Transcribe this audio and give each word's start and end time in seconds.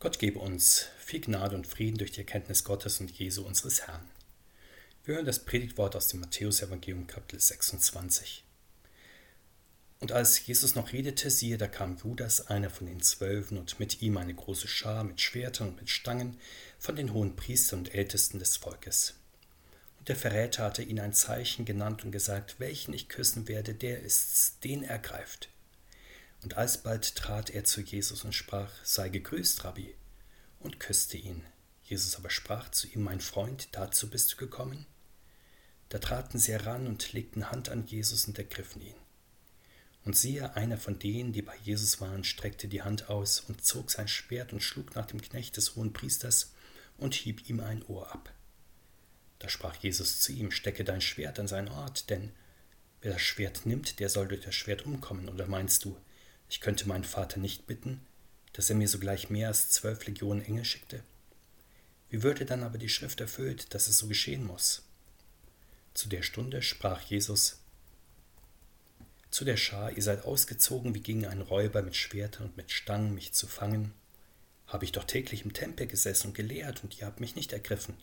Gott 0.00 0.20
gebe 0.20 0.38
uns 0.38 0.86
viel 1.00 1.20
Gnade 1.20 1.56
und 1.56 1.66
Frieden 1.66 1.98
durch 1.98 2.12
die 2.12 2.20
Erkenntnis 2.20 2.62
Gottes 2.62 3.00
und 3.00 3.10
Jesu 3.10 3.42
unseres 3.42 3.88
Herrn. 3.88 4.08
Wir 5.04 5.16
hören 5.16 5.26
das 5.26 5.40
Predigtwort 5.40 5.96
aus 5.96 6.06
dem 6.06 6.20
Matthäusevangelium 6.20 7.08
Kapitel 7.08 7.40
26. 7.40 8.44
Und 9.98 10.12
als 10.12 10.46
Jesus 10.46 10.76
noch 10.76 10.92
redete, 10.92 11.32
siehe, 11.32 11.58
da 11.58 11.66
kam 11.66 11.96
Judas, 11.96 12.46
einer 12.46 12.70
von 12.70 12.86
den 12.86 13.02
Zwölfen, 13.02 13.58
und 13.58 13.80
mit 13.80 14.00
ihm 14.00 14.16
eine 14.18 14.34
große 14.34 14.68
Schar 14.68 15.02
mit 15.02 15.20
Schwertern 15.20 15.70
und 15.70 15.80
mit 15.80 15.90
Stangen 15.90 16.38
von 16.78 16.94
den 16.94 17.12
hohen 17.12 17.34
Priestern 17.34 17.80
und 17.80 17.92
Ältesten 17.92 18.38
des 18.38 18.56
Volkes. 18.56 19.14
Und 19.98 20.08
der 20.08 20.14
Verräter 20.14 20.62
hatte 20.62 20.84
ihn 20.84 21.00
ein 21.00 21.12
Zeichen 21.12 21.64
genannt 21.64 22.04
und 22.04 22.12
gesagt, 22.12 22.60
welchen 22.60 22.94
ich 22.94 23.08
küssen 23.08 23.48
werde, 23.48 23.74
der 23.74 24.00
ist's, 24.02 24.60
den 24.60 24.84
ergreift. 24.84 25.48
Und 26.42 26.56
alsbald 26.56 27.16
trat 27.16 27.50
er 27.50 27.64
zu 27.64 27.80
Jesus 27.80 28.24
und 28.24 28.34
sprach, 28.34 28.72
sei 28.84 29.08
gegrüßt, 29.08 29.64
Rabbi, 29.64 29.94
und 30.60 30.80
küsste 30.80 31.16
ihn. 31.16 31.44
Jesus 31.82 32.16
aber 32.16 32.30
sprach 32.30 32.70
zu 32.70 32.86
ihm, 32.86 33.02
mein 33.02 33.20
Freund, 33.20 33.68
dazu 33.72 34.10
bist 34.10 34.32
du 34.32 34.36
gekommen? 34.36 34.86
Da 35.88 35.98
traten 35.98 36.38
sie 36.38 36.52
heran 36.52 36.86
und 36.86 37.12
legten 37.12 37.50
Hand 37.50 37.70
an 37.70 37.86
Jesus 37.86 38.26
und 38.26 38.38
ergriffen 38.38 38.82
ihn. 38.82 38.94
Und 40.04 40.16
siehe, 40.16 40.54
einer 40.54 40.78
von 40.78 40.98
denen, 40.98 41.32
die 41.32 41.42
bei 41.42 41.56
Jesus 41.56 42.00
waren, 42.00 42.24
streckte 42.24 42.68
die 42.68 42.82
Hand 42.82 43.08
aus 43.08 43.40
und 43.40 43.64
zog 43.64 43.90
sein 43.90 44.08
Schwert 44.08 44.52
und 44.52 44.62
schlug 44.62 44.94
nach 44.94 45.06
dem 45.06 45.20
Knecht 45.20 45.56
des 45.56 45.76
hohen 45.76 45.92
Priesters 45.92 46.52
und 46.98 47.14
hieb 47.14 47.48
ihm 47.48 47.60
ein 47.60 47.82
Ohr 47.86 48.12
ab. 48.12 48.32
Da 49.38 49.48
sprach 49.48 49.76
Jesus 49.76 50.20
zu 50.20 50.32
ihm, 50.32 50.50
stecke 50.50 50.84
dein 50.84 51.00
Schwert 51.00 51.38
an 51.38 51.48
seinen 51.48 51.68
Ort, 51.68 52.10
denn 52.10 52.32
wer 53.00 53.12
das 53.12 53.22
Schwert 53.22 53.66
nimmt, 53.66 54.00
der 54.00 54.08
soll 54.08 54.28
durch 54.28 54.42
das 54.42 54.54
Schwert 54.54 54.84
umkommen. 54.84 55.28
Oder 55.28 55.46
meinst 55.46 55.84
du, 55.84 55.96
ich 56.48 56.60
könnte 56.60 56.88
meinen 56.88 57.04
Vater 57.04 57.38
nicht 57.38 57.66
bitten, 57.66 58.00
dass 58.52 58.70
er 58.70 58.76
mir 58.76 58.88
sogleich 58.88 59.30
mehr 59.30 59.48
als 59.48 59.70
zwölf 59.70 60.06
Legionen 60.06 60.44
Engel 60.44 60.64
schickte? 60.64 61.02
Wie 62.10 62.22
würde 62.22 62.44
dann 62.44 62.62
aber 62.62 62.78
die 62.78 62.88
Schrift 62.88 63.20
erfüllt, 63.20 63.74
dass 63.74 63.88
es 63.88 63.98
so 63.98 64.06
geschehen 64.06 64.46
muss? 64.46 64.82
Zu 65.94 66.08
der 66.08 66.22
Stunde 66.22 66.62
sprach 66.62 67.02
Jesus 67.02 67.58
zu 69.30 69.44
der 69.44 69.56
Schar, 69.56 69.92
ihr 69.92 70.02
seid 70.02 70.24
ausgezogen 70.24 70.94
wie 70.94 71.00
gegen 71.00 71.26
einen 71.26 71.42
Räuber 71.42 71.82
mit 71.82 71.96
Schwertern 71.96 72.46
und 72.46 72.56
mit 72.56 72.70
Stangen, 72.70 73.14
mich 73.14 73.32
zu 73.34 73.46
fangen. 73.46 73.92
Habe 74.66 74.84
ich 74.84 74.92
doch 74.92 75.04
täglich 75.04 75.44
im 75.44 75.52
Tempel 75.52 75.86
gesessen 75.86 76.28
und 76.28 76.34
gelehrt, 76.34 76.82
und 76.82 76.98
ihr 76.98 77.06
habt 77.06 77.20
mich 77.20 77.36
nicht 77.36 77.52
ergriffen. 77.52 77.94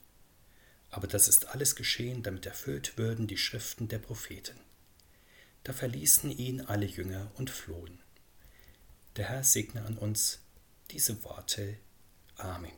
Aber 0.89 1.07
das 1.07 1.27
ist 1.27 1.47
alles 1.47 1.75
geschehen, 1.75 2.23
damit 2.23 2.45
erfüllt 2.45 2.97
würden 2.97 3.27
die 3.27 3.37
Schriften 3.37 3.87
der 3.87 3.99
Propheten. 3.99 4.57
Da 5.63 5.73
verließen 5.73 6.29
ihn 6.29 6.61
alle 6.61 6.85
Jünger 6.85 7.31
und 7.35 7.49
flohen. 7.49 7.99
Der 9.17 9.29
Herr 9.29 9.43
segne 9.43 9.81
an 9.85 9.97
uns 9.97 10.39
diese 10.91 11.23
Worte. 11.23 11.77
Amen. 12.35 12.71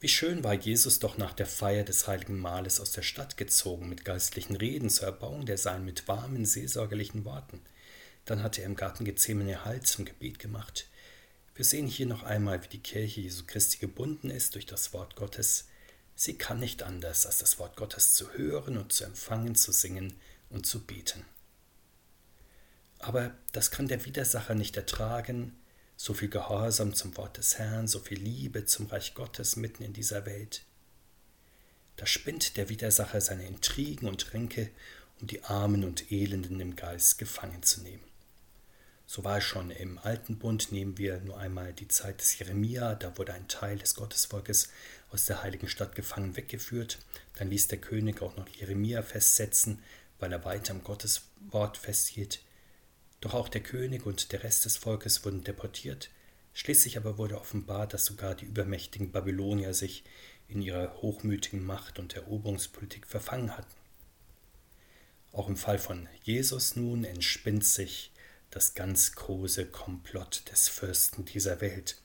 Wie 0.00 0.08
schön 0.08 0.42
war 0.42 0.54
Jesus 0.54 0.98
doch 0.98 1.18
nach 1.18 1.34
der 1.34 1.46
Feier 1.46 1.84
des 1.84 2.06
heiligen 2.06 2.38
Mahles 2.38 2.80
aus 2.80 2.92
der 2.92 3.02
Stadt 3.02 3.36
gezogen, 3.36 3.88
mit 3.88 4.04
geistlichen 4.04 4.56
Reden 4.56 4.88
zur 4.88 5.06
Erbauung 5.06 5.44
der 5.44 5.58
Sein, 5.58 5.84
mit 5.84 6.08
warmen, 6.08 6.46
seelsorgerlichen 6.46 7.24
Worten. 7.24 7.60
Dann 8.24 8.42
hatte 8.42 8.62
er 8.62 8.66
im 8.66 8.76
Garten 8.76 9.04
Gethsemane 9.04 9.66
Halt 9.66 9.86
zum 9.86 10.06
Gebet 10.06 10.38
gemacht. 10.38 10.88
Wir 11.54 11.64
sehen 11.64 11.86
hier 11.86 12.06
noch 12.06 12.22
einmal, 12.22 12.62
wie 12.64 12.68
die 12.68 12.82
Kirche 12.82 13.20
Jesu 13.20 13.44
Christi 13.46 13.78
gebunden 13.78 14.30
ist 14.30 14.54
durch 14.54 14.66
das 14.66 14.94
Wort 14.94 15.14
Gottes. 15.14 15.68
Sie 16.16 16.38
kann 16.38 16.60
nicht 16.60 16.82
anders, 16.82 17.26
als 17.26 17.38
das 17.38 17.58
Wort 17.58 17.76
Gottes 17.76 18.14
zu 18.14 18.32
hören 18.32 18.78
und 18.78 18.92
zu 18.92 19.04
empfangen, 19.04 19.54
zu 19.54 19.72
singen 19.72 20.14
und 20.50 20.66
zu 20.66 20.84
beten. 20.84 21.24
Aber 22.98 23.32
das 23.52 23.70
kann 23.70 23.88
der 23.88 24.04
Widersacher 24.04 24.54
nicht 24.54 24.76
ertragen, 24.76 25.54
so 25.96 26.14
viel 26.14 26.28
Gehorsam 26.28 26.94
zum 26.94 27.16
Wort 27.16 27.36
des 27.36 27.58
Herrn, 27.58 27.86
so 27.86 27.98
viel 27.98 28.18
Liebe 28.18 28.64
zum 28.64 28.86
Reich 28.86 29.14
Gottes 29.14 29.56
mitten 29.56 29.82
in 29.82 29.92
dieser 29.92 30.26
Welt. 30.26 30.62
Da 31.96 32.06
spinnt 32.06 32.56
der 32.56 32.68
Widersacher 32.68 33.20
seine 33.20 33.46
Intrigen 33.46 34.08
und 34.08 34.32
Ränke, 34.32 34.70
um 35.20 35.26
die 35.26 35.44
Armen 35.44 35.84
und 35.84 36.10
Elenden 36.10 36.60
im 36.60 36.74
Geist 36.74 37.18
gefangen 37.18 37.62
zu 37.62 37.82
nehmen. 37.82 38.02
So 39.06 39.22
war 39.22 39.38
es 39.38 39.44
schon 39.44 39.70
im 39.70 39.98
Alten 39.98 40.38
Bund, 40.38 40.72
nehmen 40.72 40.96
wir 40.96 41.20
nur 41.20 41.38
einmal 41.38 41.72
die 41.74 41.88
Zeit 41.88 42.20
des 42.20 42.38
Jeremia, 42.38 42.94
da 42.94 43.16
wurde 43.18 43.34
ein 43.34 43.48
Teil 43.48 43.78
des 43.78 43.94
Gottesvolkes 43.94 44.70
aus 45.10 45.26
der 45.26 45.42
heiligen 45.42 45.68
Stadt 45.68 45.94
gefangen 45.94 46.36
weggeführt, 46.36 46.98
dann 47.34 47.50
ließ 47.50 47.68
der 47.68 47.78
König 47.78 48.22
auch 48.22 48.36
noch 48.36 48.48
Jeremia 48.48 49.02
festsetzen, 49.02 49.82
weil 50.18 50.32
er 50.32 50.44
weiter 50.44 50.72
am 50.72 50.84
Gotteswort 50.84 51.76
festhielt. 51.76 52.40
Doch 53.20 53.34
auch 53.34 53.48
der 53.48 53.62
König 53.62 54.06
und 54.06 54.32
der 54.32 54.42
Rest 54.42 54.64
des 54.64 54.76
Volkes 54.76 55.24
wurden 55.24 55.44
deportiert. 55.44 56.10
Schließlich 56.52 56.96
aber 56.96 57.18
wurde 57.18 57.40
offenbar, 57.40 57.86
dass 57.86 58.04
sogar 58.04 58.34
die 58.34 58.44
übermächtigen 58.44 59.10
Babylonier 59.10 59.74
sich 59.74 60.04
in 60.48 60.62
ihrer 60.62 61.00
hochmütigen 61.02 61.64
Macht 61.64 61.98
und 61.98 62.14
Eroberungspolitik 62.14 63.06
verfangen 63.06 63.56
hatten. 63.56 63.74
Auch 65.32 65.48
im 65.48 65.56
Fall 65.56 65.78
von 65.78 66.08
Jesus 66.22 66.76
nun 66.76 67.02
entspinnt 67.02 67.64
sich 67.64 68.12
das 68.50 68.74
ganz 68.74 69.16
große 69.16 69.66
Komplott 69.66 70.44
des 70.52 70.68
Fürsten 70.68 71.24
dieser 71.24 71.60
Welt. 71.60 72.00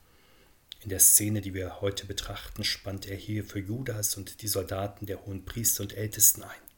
In 0.81 0.89
der 0.89 0.99
Szene, 0.99 1.41
die 1.41 1.53
wir 1.53 1.81
heute 1.81 2.07
betrachten, 2.07 2.63
spannt 2.63 3.07
er 3.07 3.17
hier 3.17 3.43
für 3.43 3.59
Judas 3.59 4.15
und 4.15 4.41
die 4.41 4.47
Soldaten 4.47 5.05
der 5.05 5.25
hohen 5.25 5.45
Priester 5.45 5.83
und 5.83 5.93
Ältesten 5.93 6.41
ein. 6.41 6.68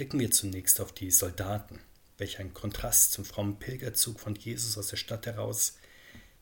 Blicken 0.00 0.18
wir 0.18 0.30
zunächst 0.30 0.80
auf 0.80 0.92
die 0.92 1.10
Soldaten. 1.10 1.78
Welch 2.16 2.38
ein 2.38 2.54
Kontrast 2.54 3.12
zum 3.12 3.26
frommen 3.26 3.58
Pilgerzug 3.58 4.18
von 4.18 4.34
Jesus 4.34 4.78
aus 4.78 4.86
der 4.86 4.96
Stadt 4.96 5.26
heraus. 5.26 5.76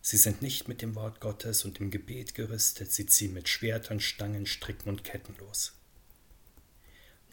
Sie 0.01 0.17
sind 0.17 0.43
nicht 0.43 0.69
mit 0.69 0.81
dem 0.81 0.95
Wort 0.95 1.19
Gottes 1.19 1.65
und 1.65 1.81
dem 1.81 1.91
Gebet 1.91 2.37
gerüstet, 2.37 2.93
sie 2.93 3.07
ziehen 3.07 3.35
mit 3.35 3.49
Schwertern, 3.49 3.99
Stangen, 3.99 4.47
Stricken 4.47 4.89
und 4.89 5.03
Ketten 5.03 5.35
los. 5.41 5.73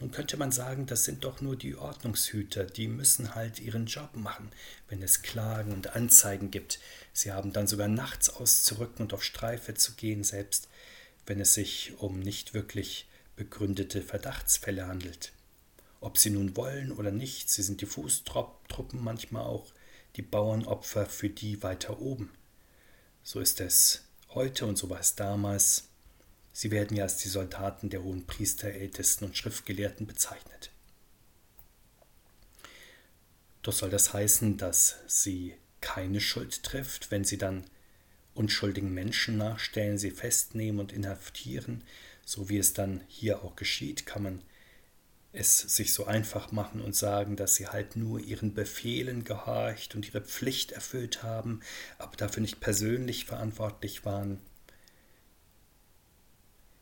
Nun 0.00 0.10
könnte 0.10 0.36
man 0.36 0.50
sagen, 0.50 0.86
das 0.86 1.04
sind 1.04 1.22
doch 1.22 1.40
nur 1.40 1.54
die 1.54 1.76
Ordnungshüter, 1.76 2.64
die 2.64 2.88
müssen 2.88 3.36
halt 3.36 3.60
ihren 3.60 3.86
Job 3.86 4.16
machen, 4.16 4.50
wenn 4.88 5.02
es 5.04 5.22
Klagen 5.22 5.72
und 5.72 5.94
Anzeigen 5.94 6.50
gibt. 6.50 6.80
Sie 7.12 7.30
haben 7.30 7.52
dann 7.52 7.68
sogar 7.68 7.86
nachts 7.86 8.30
auszurücken 8.30 9.02
und 9.02 9.14
auf 9.14 9.22
Streife 9.22 9.74
zu 9.74 9.92
gehen, 9.92 10.24
selbst 10.24 10.66
wenn 11.24 11.38
es 11.38 11.54
sich 11.54 11.92
um 11.98 12.18
nicht 12.18 12.52
wirklich 12.52 13.06
begründete 13.36 14.02
Verdachtsfälle 14.02 14.88
handelt. 14.88 15.30
Ob 16.06 16.18
sie 16.18 16.30
nun 16.30 16.54
wollen 16.54 16.92
oder 16.92 17.10
nicht, 17.10 17.50
sie 17.50 17.64
sind 17.64 17.80
die 17.80 17.86
Fußtruppen 17.86 19.02
manchmal 19.02 19.42
auch 19.42 19.72
die 20.14 20.22
Bauernopfer 20.22 21.06
für 21.06 21.28
die 21.28 21.64
weiter 21.64 21.98
oben. 21.98 22.30
So 23.24 23.40
ist 23.40 23.60
es 23.60 24.04
heute 24.28 24.66
und 24.66 24.78
so 24.78 24.88
war 24.88 25.00
es 25.00 25.16
damals. 25.16 25.88
Sie 26.52 26.70
werden 26.70 26.96
ja 26.96 27.02
als 27.02 27.16
die 27.16 27.28
Soldaten 27.28 27.90
der 27.90 28.04
hohen 28.04 28.24
Priester, 28.24 28.68
Ältesten 28.68 29.24
und 29.24 29.36
Schriftgelehrten 29.36 30.06
bezeichnet. 30.06 30.70
Doch 33.62 33.72
soll 33.72 33.90
das 33.90 34.12
heißen, 34.12 34.58
dass 34.58 35.00
sie 35.08 35.54
keine 35.80 36.20
Schuld 36.20 36.62
trifft, 36.62 37.10
wenn 37.10 37.24
sie 37.24 37.36
dann 37.36 37.64
unschuldigen 38.32 38.94
Menschen 38.94 39.38
nachstellen, 39.38 39.98
sie 39.98 40.12
festnehmen 40.12 40.78
und 40.78 40.92
inhaftieren, 40.92 41.82
so 42.24 42.48
wie 42.48 42.58
es 42.58 42.74
dann 42.74 43.02
hier 43.08 43.42
auch 43.42 43.56
geschieht, 43.56 44.06
kann 44.06 44.22
man 44.22 44.42
es 45.36 45.58
sich 45.58 45.92
so 45.92 46.06
einfach 46.06 46.50
machen 46.50 46.80
und 46.80 46.96
sagen, 46.96 47.36
dass 47.36 47.54
sie 47.54 47.68
halt 47.68 47.94
nur 47.96 48.20
ihren 48.20 48.54
Befehlen 48.54 49.24
gehorcht 49.24 49.94
und 49.94 50.06
ihre 50.06 50.22
Pflicht 50.22 50.72
erfüllt 50.72 51.22
haben, 51.22 51.60
aber 51.98 52.16
dafür 52.16 52.40
nicht 52.40 52.60
persönlich 52.60 53.26
verantwortlich 53.26 54.04
waren. 54.04 54.40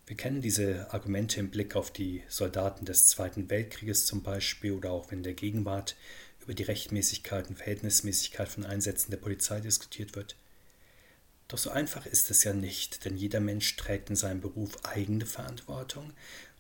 Wir 0.06 0.16
kennen 0.16 0.42
diese 0.42 0.92
Argumente 0.92 1.40
im 1.40 1.50
Blick 1.50 1.76
auf 1.76 1.90
die 1.90 2.22
Soldaten 2.28 2.84
des 2.84 3.08
Zweiten 3.08 3.50
Weltkrieges 3.50 4.06
zum 4.06 4.22
Beispiel 4.22 4.72
oder 4.72 4.90
auch 4.90 5.10
wenn 5.10 5.18
in 5.18 5.24
der 5.24 5.34
Gegenwart 5.34 5.96
über 6.42 6.54
die 6.54 6.62
Rechtmäßigkeit 6.62 7.48
und 7.48 7.56
Verhältnismäßigkeit 7.56 8.48
von 8.48 8.66
Einsätzen 8.66 9.10
der 9.10 9.18
Polizei 9.18 9.60
diskutiert 9.60 10.14
wird. 10.14 10.36
Doch 11.48 11.58
so 11.58 11.70
einfach 11.70 12.06
ist 12.06 12.30
es 12.30 12.44
ja 12.44 12.52
nicht, 12.52 13.04
denn 13.04 13.16
jeder 13.16 13.40
Mensch 13.40 13.76
trägt 13.76 14.10
in 14.10 14.16
seinem 14.16 14.40
Beruf 14.40 14.84
eigene 14.84 15.26
Verantwortung 15.26 16.12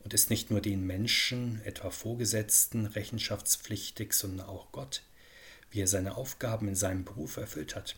und 0.04 0.12
ist 0.14 0.30
nicht 0.30 0.50
nur 0.50 0.60
den 0.60 0.86
Menschen, 0.86 1.62
etwa 1.64 1.90
Vorgesetzten, 1.90 2.86
rechenschaftspflichtig, 2.86 4.12
sondern 4.12 4.46
auch 4.46 4.70
Gott, 4.70 5.02
wie 5.70 5.80
er 5.80 5.88
seine 5.88 6.16
Aufgaben 6.16 6.68
in 6.68 6.76
seinem 6.76 7.04
Beruf 7.04 7.38
erfüllt 7.38 7.74
hat. 7.74 7.96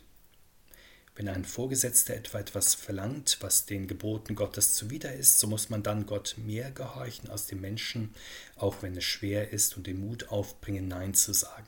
Wenn 1.16 1.28
ein 1.28 1.44
Vorgesetzter 1.44 2.14
etwa 2.14 2.38
etwas 2.38 2.74
verlangt, 2.74 3.38
was 3.40 3.66
den 3.66 3.88
Geboten 3.88 4.34
Gottes 4.34 4.74
zuwider 4.74 5.14
ist, 5.14 5.40
so 5.40 5.46
muss 5.46 5.70
man 5.70 5.82
dann 5.82 6.06
Gott 6.06 6.36
mehr 6.36 6.70
gehorchen 6.70 7.30
als 7.30 7.46
dem 7.46 7.60
Menschen, 7.60 8.14
auch 8.54 8.82
wenn 8.82 8.96
es 8.96 9.04
schwer 9.04 9.50
ist 9.50 9.76
und 9.76 9.86
den 9.86 9.98
Mut 9.98 10.28
aufbringen, 10.28 10.88
Nein 10.88 11.14
zu 11.14 11.32
sagen. 11.32 11.66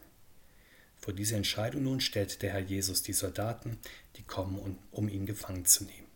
Vor 0.98 1.14
diese 1.14 1.36
Entscheidung 1.36 1.84
nun 1.84 2.00
stellt 2.00 2.42
der 2.42 2.52
Herr 2.52 2.60
Jesus 2.60 3.02
die 3.02 3.14
Soldaten, 3.14 3.78
die 4.16 4.22
kommen, 4.22 4.78
um 4.90 5.08
ihn 5.08 5.24
gefangen 5.26 5.64
zu 5.64 5.84
nehmen. 5.84 6.07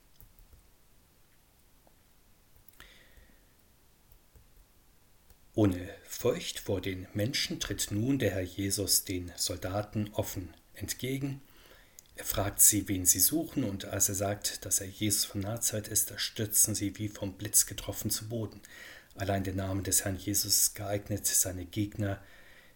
Ohne 5.54 5.86
Furcht 6.08 6.60
vor 6.60 6.80
den 6.80 7.06
Menschen 7.12 7.60
tritt 7.60 7.90
nun 7.90 8.18
der 8.18 8.30
Herr 8.30 8.40
Jesus 8.40 9.04
den 9.04 9.30
Soldaten 9.36 10.08
offen 10.14 10.54
entgegen. 10.72 11.42
Er 12.16 12.24
fragt 12.24 12.60
sie, 12.60 12.88
wen 12.88 13.04
sie 13.04 13.20
suchen, 13.20 13.64
und 13.64 13.84
als 13.84 14.08
er 14.08 14.14
sagt, 14.14 14.64
dass 14.64 14.80
er 14.80 14.86
Jesus 14.86 15.26
von 15.26 15.42
Nazareth 15.42 15.88
ist, 15.88 16.10
da 16.10 16.18
stürzen 16.18 16.74
sie 16.74 16.96
wie 16.96 17.08
vom 17.08 17.34
Blitz 17.34 17.66
getroffen 17.66 18.10
zu 18.10 18.30
Boden. 18.30 18.62
Allein 19.14 19.44
der 19.44 19.52
Name 19.52 19.82
des 19.82 20.06
Herrn 20.06 20.16
Jesus 20.16 20.56
ist 20.56 20.74
geeignet, 20.74 21.26
seine 21.26 21.66
Gegner 21.66 22.18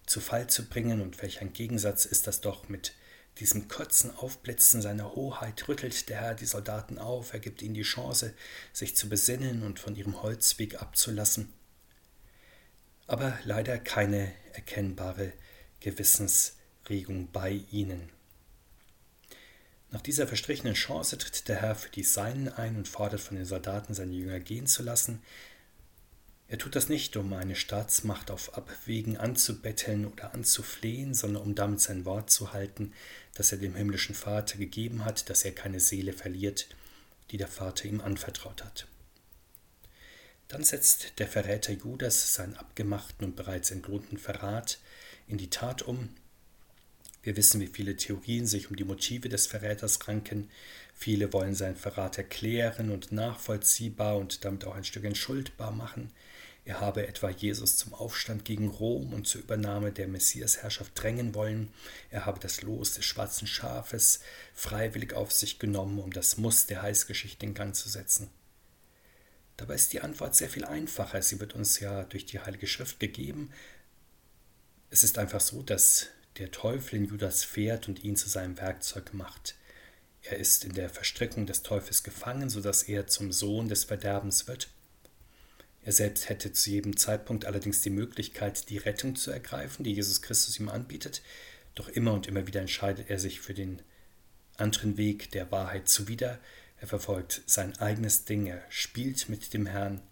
zu 0.04 0.20
Fall 0.20 0.46
zu 0.50 0.66
bringen, 0.66 1.00
und 1.00 1.22
welch 1.22 1.40
ein 1.40 1.54
Gegensatz 1.54 2.04
ist 2.04 2.26
das 2.26 2.42
doch 2.42 2.68
mit 2.68 2.92
diesem 3.38 3.68
kurzen 3.68 4.14
Aufblitzen 4.14 4.82
seiner 4.82 5.14
Hoheit 5.14 5.66
rüttelt 5.66 6.10
der 6.10 6.20
Herr 6.20 6.34
die 6.34 6.44
Soldaten 6.44 6.98
auf, 6.98 7.32
er 7.32 7.40
gibt 7.40 7.62
ihnen 7.62 7.74
die 7.74 7.82
Chance, 7.82 8.34
sich 8.74 8.96
zu 8.96 9.08
besinnen 9.08 9.62
und 9.62 9.78
von 9.78 9.96
ihrem 9.96 10.22
Holzweg 10.22 10.82
abzulassen 10.82 11.54
aber 13.06 13.38
leider 13.44 13.78
keine 13.78 14.32
erkennbare 14.52 15.32
Gewissensregung 15.80 17.30
bei 17.32 17.60
ihnen. 17.70 18.10
Nach 19.90 20.00
dieser 20.00 20.26
verstrichenen 20.26 20.74
Chance 20.74 21.16
tritt 21.16 21.48
der 21.48 21.56
Herr 21.62 21.76
für 21.76 21.90
die 21.90 22.02
Seinen 22.02 22.48
ein 22.48 22.76
und 22.76 22.88
fordert 22.88 23.20
von 23.20 23.36
den 23.36 23.46
Soldaten, 23.46 23.94
seine 23.94 24.12
Jünger 24.12 24.40
gehen 24.40 24.66
zu 24.66 24.82
lassen. 24.82 25.22
Er 26.48 26.58
tut 26.58 26.76
das 26.76 26.88
nicht, 26.88 27.16
um 27.16 27.32
eine 27.32 27.56
Staatsmacht 27.56 28.30
auf 28.30 28.56
Abwägen 28.56 29.16
anzubetteln 29.16 30.06
oder 30.06 30.34
anzuflehen, 30.34 31.14
sondern 31.14 31.42
um 31.42 31.54
damit 31.54 31.80
sein 31.80 32.04
Wort 32.04 32.30
zu 32.30 32.52
halten, 32.52 32.92
das 33.34 33.52
er 33.52 33.58
dem 33.58 33.74
himmlischen 33.74 34.14
Vater 34.14 34.58
gegeben 34.58 35.04
hat, 35.04 35.28
dass 35.30 35.44
er 35.44 35.52
keine 35.52 35.80
Seele 35.80 36.12
verliert, 36.12 36.68
die 37.30 37.36
der 37.36 37.48
Vater 37.48 37.86
ihm 37.86 38.00
anvertraut 38.00 38.64
hat. 38.64 38.86
Dann 40.48 40.62
setzt 40.62 41.18
der 41.18 41.26
Verräter 41.26 41.72
Judas 41.72 42.34
seinen 42.34 42.56
abgemachten 42.56 43.26
und 43.26 43.36
bereits 43.36 43.70
entlohnten 43.70 44.16
Verrat 44.16 44.78
in 45.26 45.38
die 45.38 45.50
Tat 45.50 45.82
um. 45.82 46.10
Wir 47.22 47.36
wissen, 47.36 47.60
wie 47.60 47.66
viele 47.66 47.96
Theorien 47.96 48.46
sich 48.46 48.70
um 48.70 48.76
die 48.76 48.84
Motive 48.84 49.28
des 49.28 49.48
Verräters 49.48 50.06
ranken. 50.06 50.48
Viele 50.94 51.32
wollen 51.32 51.56
seinen 51.56 51.74
Verrat 51.74 52.18
erklären 52.18 52.92
und 52.92 53.10
nachvollziehbar 53.10 54.16
und 54.16 54.44
damit 54.44 54.64
auch 54.64 54.76
ein 54.76 54.84
Stück 54.84 55.04
entschuldbar 55.04 55.72
machen. 55.72 56.12
Er 56.64 56.80
habe 56.80 57.06
etwa 57.06 57.30
Jesus 57.30 57.76
zum 57.76 57.94
Aufstand 57.94 58.44
gegen 58.44 58.68
Rom 58.68 59.12
und 59.12 59.26
zur 59.26 59.40
Übernahme 59.40 59.90
der 59.90 60.06
Messiasherrschaft 60.06 60.92
drängen 60.94 61.34
wollen. 61.34 61.72
Er 62.10 62.26
habe 62.26 62.38
das 62.38 62.62
Los 62.62 62.94
des 62.94 63.04
schwarzen 63.04 63.48
Schafes 63.48 64.20
freiwillig 64.54 65.12
auf 65.12 65.32
sich 65.32 65.58
genommen, 65.58 65.98
um 65.98 66.12
das 66.12 66.36
Muss 66.36 66.66
der 66.66 66.82
Heißgeschichte 66.82 67.46
in 67.46 67.54
Gang 67.54 67.74
zu 67.74 67.88
setzen. 67.88 68.30
Dabei 69.56 69.74
ist 69.74 69.92
die 69.92 70.00
Antwort 70.00 70.34
sehr 70.34 70.50
viel 70.50 70.64
einfacher. 70.64 71.22
Sie 71.22 71.40
wird 71.40 71.54
uns 71.54 71.80
ja 71.80 72.04
durch 72.04 72.26
die 72.26 72.40
Heilige 72.40 72.66
Schrift 72.66 73.00
gegeben. 73.00 73.50
Es 74.90 75.02
ist 75.02 75.18
einfach 75.18 75.40
so, 75.40 75.62
dass 75.62 76.08
der 76.38 76.50
Teufel 76.50 76.96
in 76.96 77.06
Judas 77.06 77.44
fährt 77.44 77.88
und 77.88 78.04
ihn 78.04 78.16
zu 78.16 78.28
seinem 78.28 78.58
Werkzeug 78.58 79.14
macht. 79.14 79.54
Er 80.22 80.38
ist 80.38 80.64
in 80.64 80.74
der 80.74 80.90
Verstrickung 80.90 81.46
des 81.46 81.62
Teufels 81.62 82.02
gefangen, 82.02 82.50
sodass 82.50 82.82
er 82.82 83.06
zum 83.06 83.32
Sohn 83.32 83.68
des 83.68 83.84
Verderbens 83.84 84.46
wird. 84.46 84.68
Er 85.82 85.92
selbst 85.92 86.28
hätte 86.28 86.52
zu 86.52 86.70
jedem 86.70 86.96
Zeitpunkt 86.96 87.44
allerdings 87.44 87.80
die 87.80 87.90
Möglichkeit, 87.90 88.68
die 88.70 88.78
Rettung 88.78 89.14
zu 89.14 89.30
ergreifen, 89.30 89.84
die 89.84 89.94
Jesus 89.94 90.20
Christus 90.20 90.58
ihm 90.58 90.68
anbietet, 90.68 91.22
doch 91.76 91.88
immer 91.88 92.12
und 92.12 92.26
immer 92.26 92.46
wieder 92.48 92.60
entscheidet 92.60 93.08
er 93.08 93.20
sich 93.20 93.40
für 93.40 93.54
den 93.54 93.80
anderen 94.56 94.96
Weg 94.96 95.30
der 95.30 95.52
Wahrheit 95.52 95.88
zuwider, 95.88 96.40
er 96.78 96.88
verfolgt 96.88 97.42
sein 97.46 97.76
eigenes 97.78 98.24
Ding, 98.24 98.46
er 98.46 98.62
spielt 98.68 99.28
mit 99.28 99.54
dem 99.54 99.66
Herrn. 99.66 100.02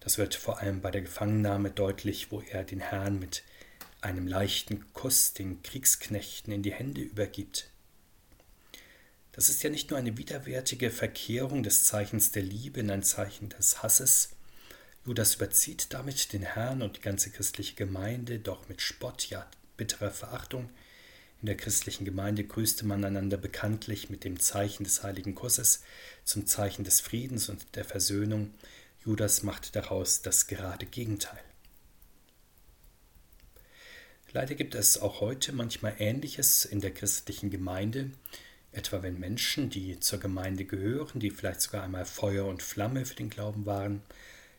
Das 0.00 0.18
wird 0.18 0.34
vor 0.34 0.60
allem 0.60 0.80
bei 0.80 0.90
der 0.90 1.02
Gefangennahme 1.02 1.70
deutlich, 1.70 2.30
wo 2.30 2.40
er 2.40 2.64
den 2.64 2.80
Herrn 2.80 3.18
mit 3.18 3.42
einem 4.00 4.26
leichten 4.26 4.92
Kuss 4.92 5.32
den 5.32 5.62
Kriegsknechten 5.62 6.52
in 6.52 6.62
die 6.62 6.72
Hände 6.72 7.00
übergibt. 7.00 7.70
Das 9.32 9.48
ist 9.48 9.62
ja 9.62 9.70
nicht 9.70 9.90
nur 9.90 9.98
eine 9.98 10.16
widerwärtige 10.16 10.90
Verkehrung 10.90 11.62
des 11.62 11.84
Zeichens 11.84 12.32
der 12.32 12.42
Liebe 12.42 12.80
in 12.80 12.90
ein 12.90 13.02
Zeichen 13.02 13.50
des 13.50 13.82
Hasses, 13.82 14.30
Judas 15.06 15.36
überzieht 15.36 15.92
damit 15.94 16.32
den 16.32 16.42
Herrn 16.42 16.82
und 16.82 16.96
die 16.96 17.00
ganze 17.00 17.30
christliche 17.30 17.76
Gemeinde, 17.76 18.40
doch 18.40 18.68
mit 18.68 18.82
Spott, 18.82 19.30
ja 19.30 19.48
bitterer 19.76 20.10
Verachtung, 20.10 20.68
in 21.42 21.46
der 21.46 21.56
christlichen 21.56 22.04
Gemeinde 22.04 22.44
grüßte 22.44 22.86
man 22.86 23.04
einander 23.04 23.36
bekanntlich 23.36 24.10
mit 24.10 24.24
dem 24.24 24.40
Zeichen 24.40 24.84
des 24.84 25.02
heiligen 25.02 25.34
Kusses 25.34 25.82
zum 26.24 26.46
Zeichen 26.46 26.84
des 26.84 27.00
Friedens 27.00 27.48
und 27.48 27.76
der 27.76 27.84
Versöhnung. 27.84 28.54
Judas 29.04 29.42
macht 29.42 29.76
daraus 29.76 30.22
das 30.22 30.46
gerade 30.46 30.86
Gegenteil. 30.86 31.40
Leider 34.32 34.54
gibt 34.54 34.74
es 34.74 35.00
auch 35.00 35.20
heute 35.20 35.52
manchmal 35.52 35.94
Ähnliches 35.98 36.64
in 36.64 36.80
der 36.80 36.92
christlichen 36.92 37.50
Gemeinde, 37.50 38.10
etwa 38.72 39.02
wenn 39.02 39.18
Menschen, 39.18 39.70
die 39.70 40.00
zur 40.00 40.20
Gemeinde 40.20 40.64
gehören, 40.64 41.20
die 41.20 41.30
vielleicht 41.30 41.62
sogar 41.62 41.84
einmal 41.84 42.04
Feuer 42.04 42.46
und 42.46 42.62
Flamme 42.62 43.06
für 43.06 43.14
den 43.14 43.30
Glauben 43.30 43.64
waren, 43.66 44.02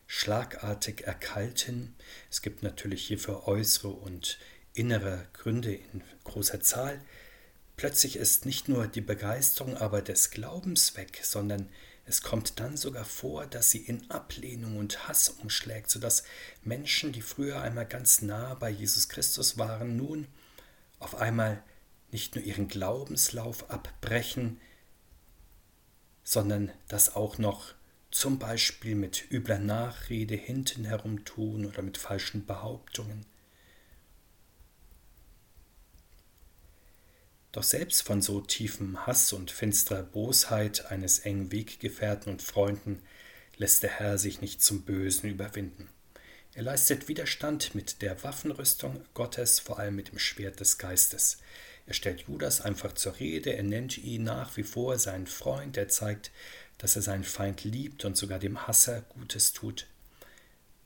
schlagartig 0.08 1.06
erkalten. 1.06 1.96
Es 2.32 2.42
gibt 2.42 2.64
natürlich 2.64 3.06
hierfür 3.06 3.48
äußere 3.48 3.90
und 3.90 4.40
innere 4.78 5.26
Gründe 5.34 5.74
in 5.74 6.04
großer 6.24 6.62
Zahl. 6.62 7.02
Plötzlich 7.76 8.16
ist 8.16 8.46
nicht 8.46 8.70
nur 8.70 8.88
die 8.88 9.02
Begeisterung 9.02 9.76
aber 9.76 10.02
des 10.02 10.30
Glaubens 10.30 10.96
weg, 10.96 11.20
sondern 11.24 11.70
es 12.06 12.22
kommt 12.22 12.60
dann 12.60 12.78
sogar 12.78 13.04
vor, 13.04 13.46
dass 13.48 13.72
sie 13.72 13.80
in 13.80 14.10
Ablehnung 14.10 14.78
und 14.78 15.08
Hass 15.08 15.30
umschlägt, 15.30 15.90
sodass 15.90 16.24
Menschen, 16.64 17.12
die 17.12 17.22
früher 17.22 17.62
einmal 17.62 17.86
ganz 17.86 18.22
nah 18.22 18.54
bei 18.54 18.70
Jesus 18.70 19.10
Christus 19.10 19.58
waren, 19.58 19.98
nun 19.98 20.28
auf 21.00 21.16
einmal 21.16 21.62
nicht 22.12 22.36
nur 22.36 22.44
ihren 22.44 22.68
Glaubenslauf 22.68 23.70
abbrechen, 23.70 24.62
sondern 26.24 26.72
das 26.88 27.16
auch 27.16 27.38
noch 27.38 27.74
zum 28.12 28.40
Beispiel 28.40 28.96
mit 28.96 29.30
übler 29.32 29.60
Nachrede 29.60 30.36
hinten 30.36 30.86
herum 30.86 31.26
tun 31.26 31.66
oder 31.66 31.82
mit 31.82 31.98
falschen 31.98 32.46
Behauptungen. 32.46 33.26
Doch 37.58 37.64
selbst 37.64 38.04
von 38.04 38.22
so 38.22 38.40
tiefem 38.40 39.08
Hass 39.08 39.34
und 39.34 39.50
finsterer 39.50 40.04
Bosheit 40.04 40.92
eines 40.92 41.18
engen 41.18 41.52
Weggefährten 41.52 42.32
und 42.32 42.44
Freunden 42.44 43.02
lässt 43.58 43.82
der 43.82 43.90
Herr 43.90 44.20
sich 44.20 44.42
nicht 44.42 44.62
zum 44.62 44.84
Bösen 44.84 45.28
überwinden. 45.28 45.90
Er 46.54 46.62
leistet 46.62 47.08
Widerstand 47.08 47.74
mit 47.74 48.04
der 48.04 48.24
Waffenrüstung 48.24 49.04
Gottes, 49.16 49.60
vor 49.60 49.80
allem 49.80 49.96
mit 49.96 50.10
dem 50.10 50.20
Schwert 50.20 50.60
des 50.60 50.78
Geistes. 50.78 51.40
Er 51.88 51.96
stellt 51.96 52.26
Judas 52.28 52.62
einfach 52.62 52.94
zur 52.94 53.20
Rede, 53.20 53.54
er 53.54 53.64
nennt 53.64 53.98
ihn 53.98 54.24
nach 54.24 54.56
wie 54.56 54.62
vor 54.62 55.00
seinen 55.00 55.26
Freund, 55.26 55.78
er 55.78 55.90
zeigt, 55.90 56.30
dass 56.78 56.96
er 56.96 57.02
seinen 57.02 57.24
Feind 57.24 57.64
liebt 57.64 58.06
und 58.06 58.16
sogar 58.16 58.38
dem 58.38 58.68
Hasser 58.68 59.02
Gutes 59.10 59.52
tut. 59.52 59.88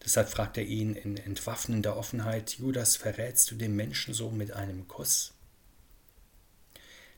Deshalb 0.05 0.29
fragt 0.29 0.57
er 0.57 0.63
ihn 0.63 0.96
in 0.96 1.17
entwaffnender 1.17 1.98
Offenheit, 1.98 2.51
Judas, 2.51 2.96
verrätst 2.96 3.51
du 3.51 3.55
den 3.55 3.75
Menschen 3.75 4.13
so 4.13 4.29
mit 4.31 4.53
einem 4.53 4.88
Kuss? 4.88 5.34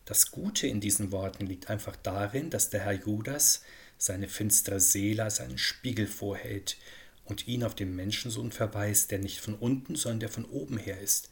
Das 0.05 0.31
Gute 0.31 0.67
in 0.67 0.81
diesen 0.81 1.11
Worten 1.11 1.45
liegt 1.45 1.69
einfach 1.69 1.95
darin, 1.95 2.49
dass 2.49 2.69
der 2.69 2.81
Herr 2.81 2.93
Judas 2.93 3.63
seine 3.97 4.27
finstere 4.27 4.79
Seele 4.79 5.23
als 5.23 5.39
einen 5.39 5.57
Spiegel 5.57 6.07
vorhält 6.07 6.77
und 7.25 7.47
ihn 7.47 7.63
auf 7.63 7.73
den 7.73 7.95
Menschensohn 7.95 8.51
verweist, 8.51 9.11
der 9.11 9.19
nicht 9.19 9.39
von 9.39 9.55
unten, 9.55 9.95
sondern 9.95 10.19
der 10.19 10.29
von 10.29 10.45
oben 10.45 10.77
her 10.77 10.99
ist. 10.99 11.29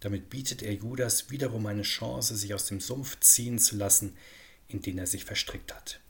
Damit 0.00 0.28
bietet 0.28 0.62
er 0.62 0.74
Judas 0.74 1.30
wiederum 1.30 1.66
eine 1.66 1.82
Chance, 1.82 2.36
sich 2.36 2.52
aus 2.52 2.66
dem 2.66 2.80
Sumpf 2.80 3.18
ziehen 3.20 3.58
zu 3.58 3.76
lassen, 3.76 4.16
in 4.68 4.82
den 4.82 4.98
er 4.98 5.06
sich 5.06 5.24
verstrickt 5.24 5.74
hat. 5.74 6.00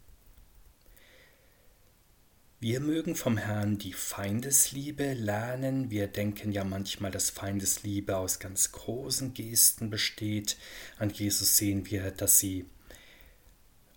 Wir 2.62 2.80
mögen 2.80 3.16
vom 3.16 3.38
Herrn 3.38 3.78
die 3.78 3.94
Feindesliebe 3.94 5.14
lernen. 5.14 5.90
Wir 5.90 6.08
denken 6.08 6.52
ja 6.52 6.62
manchmal, 6.62 7.10
dass 7.10 7.30
Feindesliebe 7.30 8.18
aus 8.18 8.38
ganz 8.38 8.70
großen 8.72 9.32
Gesten 9.32 9.88
besteht. 9.88 10.58
An 10.98 11.08
Jesus 11.08 11.56
sehen 11.56 11.90
wir, 11.90 12.10
dass 12.10 12.38
sie 12.38 12.66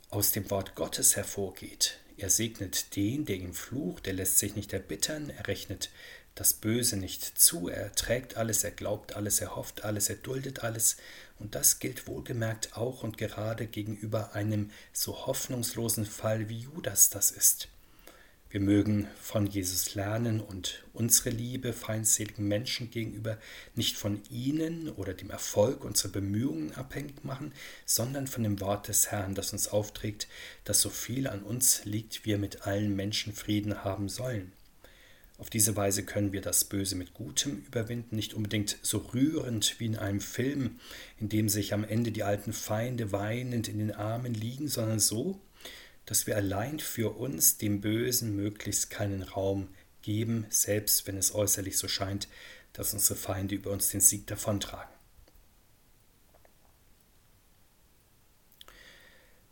aus 0.10 0.32
dem 0.32 0.50
Wort 0.50 0.75
Gottes 0.75 1.17
hervorgeht. 1.17 2.00
Er 2.15 2.29
segnet 2.29 2.96
den, 2.96 3.25
der 3.25 3.36
ihm 3.36 3.53
flucht, 3.53 4.08
er 4.08 4.13
lässt 4.13 4.39
sich 4.39 4.55
nicht 4.55 4.72
erbittern, 4.72 5.29
er 5.29 5.48
rechnet 5.48 5.89
das 6.34 6.53
Böse 6.53 6.96
nicht 6.96 7.22
zu, 7.38 7.67
er 7.67 7.93
trägt 7.93 8.38
alles, 8.38 8.63
er 8.63 8.72
glaubt 8.72 9.17
alles, 9.17 9.41
er 9.41 9.58
hofft 9.58 9.84
alles, 9.84 10.08
er 10.08 10.15
duldet 10.15 10.63
alles. 10.63 10.96
Und 11.38 11.55
das 11.55 11.79
gilt 11.79 12.08
wohlgemerkt 12.08 12.77
auch 12.77 13.03
und 13.03 13.17
gerade 13.17 13.67
gegenüber 13.67 14.36
einem 14.36 14.72
so 14.93 15.25
hoffnungslosen 15.25 16.05
Fall 16.05 16.48
wie 16.48 16.60
Judas 16.60 17.10
das 17.10 17.29
ist. 17.29 17.67
Wir 18.53 18.62
mögen 18.62 19.07
von 19.19 19.48
Jesus 19.48 19.95
lernen 19.95 20.39
und 20.39 20.83
unsere 20.93 21.31
Liebe 21.31 21.74
feindseligen 21.74 22.48
Menschen 22.48 22.91
gegenüber 22.91 23.39
nicht 23.74 23.98
von 23.98 24.22
ihnen 24.29 24.89
oder 24.89 25.15
dem 25.15 25.31
Erfolg 25.31 25.83
unserer 25.83 26.12
Bemühungen 26.12 26.72
abhängig 26.74 27.24
machen, 27.24 27.51
sondern 27.88 28.27
von 28.27 28.43
dem 28.43 28.62
Wort 28.62 28.89
des 28.89 29.10
Herrn, 29.10 29.33
das 29.33 29.53
uns 29.53 29.69
aufträgt, 29.69 30.27
dass 30.65 30.81
so 30.81 30.91
viel 30.91 31.27
an 31.27 31.41
uns 31.41 31.83
liegt, 31.86 32.27
wir 32.27 32.38
mit 32.38 32.67
allen 32.67 32.95
Menschen 32.95 33.33
Frieden 33.33 33.83
haben 33.83 34.07
sollen. 34.07 34.51
Auf 35.39 35.50
diese 35.50 35.75
Weise 35.75 36.03
können 36.03 36.31
wir 36.31 36.41
das 36.41 36.63
Böse 36.63 36.95
mit 36.95 37.15
Gutem 37.15 37.63
überwinden, 37.65 38.15
nicht 38.15 38.36
unbedingt 38.36 38.77
so 38.83 39.00
rührend 39.00 39.79
wie 39.79 39.88
in 39.88 39.98
einem 39.98 40.22
Film, 40.22 40.79
in 41.19 41.27
dem 41.27 41.50
sich 41.50 41.74
am 41.74 41.83
Ende 41.83 42.12
die 42.12 42.22
alten 42.22 42.53
Feinde 42.53 43.12
weinend 43.12 43.67
in 43.67 43.79
den 43.79 43.95
Armen 43.95 44.36
liegen, 44.36 44.67
sondern 44.67 45.00
so, 45.00 45.41
dass 46.05 46.27
wir 46.27 46.36
allein 46.36 46.79
für 46.79 47.17
uns 47.17 47.57
dem 47.57 47.81
Bösen 47.81 48.36
möglichst 48.36 48.89
keinen 48.89 49.24
Raum 49.24 49.69
geben, 50.01 50.45
selbst 50.50 51.07
wenn 51.07 51.17
es 51.17 51.33
äußerlich 51.33 51.77
so 51.77 51.88
scheint, 51.88 52.27
dass 52.74 52.93
unsere 52.93 53.17
Feinde 53.17 53.55
über 53.55 53.72
uns 53.72 53.89
den 53.89 54.01
Sieg 54.01 54.27
davontragen. 54.27 54.93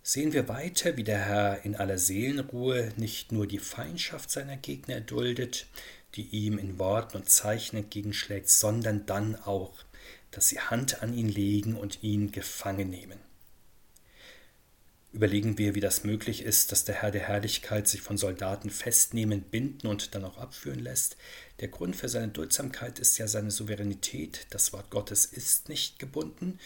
Sehen 0.03 0.33
wir 0.33 0.49
weiter, 0.49 0.97
wie 0.97 1.03
der 1.03 1.19
Herr 1.19 1.63
in 1.63 1.75
aller 1.75 1.97
Seelenruhe 1.97 2.91
nicht 2.97 3.31
nur 3.31 3.47
die 3.47 3.59
Feindschaft 3.59 4.31
seiner 4.31 4.57
Gegner 4.57 4.95
erduldet, 4.95 5.67
die 6.15 6.23
ihm 6.23 6.57
in 6.57 6.79
Worten 6.79 7.17
und 7.17 7.29
Zeichen 7.29 7.77
entgegenschlägt, 7.77 8.49
sondern 8.49 9.05
dann 9.05 9.35
auch, 9.35 9.73
dass 10.31 10.49
sie 10.49 10.59
Hand 10.59 11.03
an 11.03 11.13
ihn 11.13 11.29
legen 11.29 11.75
und 11.75 12.03
ihn 12.03 12.31
gefangen 12.31 12.89
nehmen. 12.89 13.19
Überlegen 15.13 15.57
wir, 15.57 15.75
wie 15.75 15.81
das 15.81 16.05
möglich 16.05 16.43
ist, 16.43 16.71
dass 16.71 16.85
der 16.85 16.95
Herr 16.95 17.11
der 17.11 17.27
Herrlichkeit 17.27 17.85
sich 17.85 18.01
von 18.01 18.17
Soldaten 18.17 18.69
festnehmen, 18.69 19.41
binden 19.41 19.87
und 19.87 20.15
dann 20.15 20.23
auch 20.23 20.37
abführen 20.37 20.79
lässt. 20.79 21.17
Der 21.59 21.67
Grund 21.67 21.97
für 21.97 22.07
seine 22.07 22.29
Duldsamkeit 22.29 22.97
ist 22.97 23.17
ja 23.17 23.27
seine 23.27 23.51
Souveränität. 23.51 24.47
Das 24.51 24.71
Wort 24.71 24.89
Gottes 24.89 25.25
ist 25.25 25.67
nicht 25.67 25.99
gebunden. 25.99 26.59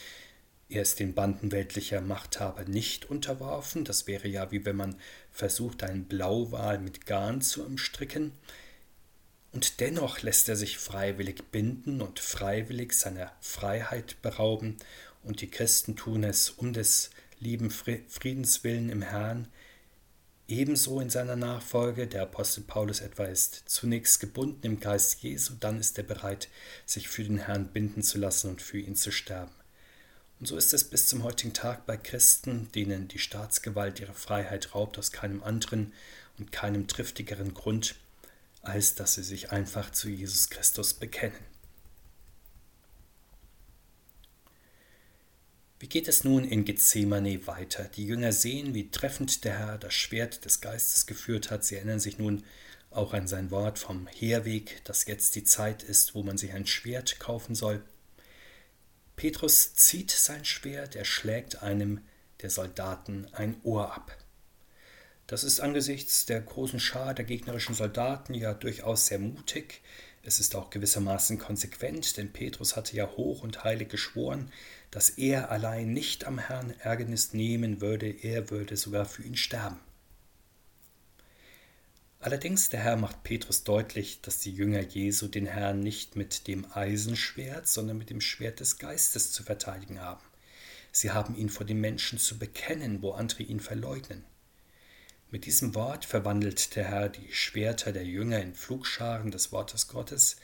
Er 0.70 0.84
ist 0.84 1.00
den 1.00 1.16
Banden 1.16 1.52
weltlicher 1.52 2.02
Machthaber 2.02 2.66
nicht 2.66 3.10
unterworfen. 3.10 3.84
Das 3.84 4.06
wäre 4.06 4.28
ja 4.28 4.52
wie 4.52 4.64
wenn 4.64 4.76
man 4.76 4.96
versucht, 5.32 5.82
einen 5.82 6.06
Blauwal 6.06 6.78
mit 6.78 7.08
Garn 7.08 7.42
zu 7.42 7.66
umstricken. 7.66 8.32
Und 9.54 9.80
dennoch 9.80 10.22
lässt 10.22 10.50
er 10.50 10.56
sich 10.56 10.78
freiwillig 10.78 11.52
binden 11.52 12.02
und 12.02 12.20
freiwillig 12.20 12.94
seiner 12.94 13.32
Freiheit 13.42 14.22
berauben. 14.22 14.78
Und 15.24 15.42
die 15.42 15.50
Christen 15.50 15.96
tun 15.96 16.24
es 16.24 16.52
um 16.52 16.74
des 16.74 17.10
lieben 17.40 17.70
Friedenswillen 17.72 18.90
im 18.90 19.02
Herrn. 19.02 19.48
Ebenso 20.48 21.00
in 21.00 21.10
seiner 21.10 21.36
Nachfolge, 21.36 22.08
der 22.08 22.22
Apostel 22.24 22.62
Paulus 22.62 23.02
etwa 23.02 23.26
ist 23.26 23.64
zunächst 23.66 24.20
gebunden 24.20 24.64
im 24.64 24.80
Geist 24.80 25.24
Jesu, 25.24 25.54
dann 25.60 25.80
ist 25.80 25.98
er 25.98 26.04
bereit, 26.04 26.50
sich 26.86 27.08
für 27.08 27.24
den 27.24 27.40
Herrn 27.40 27.70
binden 27.70 28.04
zu 28.04 28.20
lassen 28.20 28.52
und 28.52 28.62
für 28.62 28.78
ihn 28.78 28.96
zu 28.96 29.12
sterben. 29.12 29.52
Und 30.40 30.48
so 30.48 30.58
ist 30.58 30.74
es 30.74 30.84
bis 30.84 31.08
zum 31.08 31.24
heutigen 31.24 31.54
Tag 31.54 31.86
bei 31.86 31.98
Christen, 31.98 32.70
denen 32.76 33.08
die 33.08 33.20
Staatsgewalt 33.20 34.00
ihre 34.00 34.14
Freiheit 34.14 34.76
raubt, 34.76 35.00
aus 35.00 35.12
keinem 35.12 35.42
anderen 35.42 35.94
und 36.38 36.52
keinem 36.52 36.88
triftigeren 36.88 37.54
Grund, 37.54 37.96
als 38.62 38.96
dass 38.96 39.16
sie 39.16 39.24
sich 39.24 39.52
einfach 39.52 39.92
zu 39.92 40.10
Jesus 40.10 40.50
Christus 40.50 40.94
bekennen. 40.94 41.55
Wie 45.78 45.88
geht 45.90 46.08
es 46.08 46.24
nun 46.24 46.46
in 46.46 46.64
Gethsemane 46.64 47.48
weiter? 47.48 47.84
Die 47.84 48.06
Jünger 48.06 48.32
sehen, 48.32 48.74
wie 48.74 48.90
treffend 48.92 49.44
der 49.44 49.60
Herr 49.60 49.78
das 49.78 49.94
Schwert 49.94 50.46
des 50.46 50.62
Geistes 50.62 51.06
geführt 51.06 51.52
hat. 51.52 51.66
Sie 51.66 51.76
erinnern 51.76 52.00
sich 52.00 52.18
nun 52.18 52.44
auch 52.92 53.14
an 53.14 53.28
sein 53.28 53.52
Wort 53.52 53.78
vom 53.78 54.08
Heerweg, 54.08 54.82
dass 54.86 55.06
jetzt 55.06 55.36
die 55.36 55.44
Zeit 55.44 55.84
ist, 55.84 56.16
wo 56.16 56.24
man 56.24 56.38
sich 56.38 56.54
ein 56.54 56.66
Schwert 56.66 57.20
kaufen 57.20 57.56
soll. 57.56 57.84
Petrus 59.18 59.76
zieht 59.76 60.12
sein 60.12 60.46
Schwert, 60.46 60.96
er 60.96 61.06
schlägt 61.06 61.62
einem 61.62 62.00
der 62.42 62.50
Soldaten 62.50 63.28
ein 63.34 63.58
Ohr 63.64 63.94
ab. 63.94 64.18
Das 65.28 65.44
ist 65.44 65.60
angesichts 65.60 66.26
der 66.26 66.40
großen 66.40 66.80
Schar 66.80 67.14
der 67.14 67.26
gegnerischen 67.26 67.76
Soldaten 67.76 68.34
ja 68.34 68.54
durchaus 68.54 69.08
sehr 69.08 69.20
mutig. 69.20 69.82
Es 70.28 70.40
ist 70.40 70.56
auch 70.56 70.72
gewissermaßen 70.72 71.38
konsequent, 71.38 72.18
denn 72.18 72.34
Petrus 72.34 72.76
hatte 72.76 72.96
ja 72.96 73.08
hoch 73.16 73.44
und 73.44 73.64
heilig 73.64 73.90
geschworen, 73.90 74.52
dass 74.90 75.12
er 75.12 75.52
allein 75.52 75.94
nicht 75.94 76.26
am 76.26 76.40
Herrn 76.40 76.74
Ärgernis 76.80 77.34
nehmen 77.34 77.80
würde, 77.80 78.10
er 78.10 78.50
würde 78.50 78.76
sogar 78.76 79.06
für 79.06 79.22
ihn 79.22 79.38
sterben. 79.38 79.80
Allerdings 82.20 82.70
der 82.70 82.80
Herr 82.80 82.98
macht 82.98 83.22
Petrus 83.22 83.66
deutlich, 83.66 84.20
dass 84.22 84.40
die 84.40 84.52
Jünger 84.52 84.82
Jesu 84.82 85.28
den 85.28 85.46
Herrn 85.46 85.82
nicht 85.82 86.16
mit 86.16 86.48
dem 86.48 86.66
Eisenschwert, 86.72 87.68
sondern 87.68 88.00
mit 88.00 88.10
dem 88.10 88.20
Schwert 88.20 88.60
des 88.62 88.80
Geistes 88.80 89.32
zu 89.32 89.44
verteidigen 89.44 90.02
haben. 90.02 90.24
Sie 90.92 91.12
haben 91.12 91.36
ihn 91.38 91.50
vor 91.50 91.68
den 91.68 91.80
Menschen 91.80 92.18
zu 92.18 92.40
bekennen, 92.40 93.04
wo 93.04 93.12
andere 93.12 93.44
ihn 93.44 93.60
verleugnen. 93.60 94.24
Mit 95.32 95.46
diesem 95.46 95.76
Wort 95.76 96.06
verwandelt 96.06 96.76
der 96.76 96.86
Herr 96.86 97.10
die 97.10 97.32
Schwerter 97.32 97.92
der 97.92 98.06
Jünger 98.06 98.42
in 98.42 98.54
Flugscharen 98.54 99.32
des 99.32 99.52
Wortes 99.52 99.88
Gottes 99.88 100.38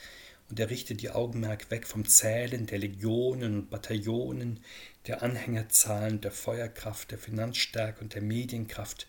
und 0.49 0.59
er 0.59 0.69
richtet 0.69 1.01
die 1.01 1.11
Augenmerk 1.11 1.71
weg 1.71 1.87
vom 1.87 2.05
Zählen 2.05 2.65
der 2.65 2.79
Legionen 2.79 3.59
und 3.59 3.69
Bataillonen, 3.69 4.59
der 5.07 5.23
Anhängerzahlen, 5.23 6.19
der 6.19 6.31
Feuerkraft, 6.31 7.11
der 7.11 7.17
Finanzstärke 7.17 8.01
und 8.01 8.13
der 8.15 8.21
Medienkraft 8.21 9.07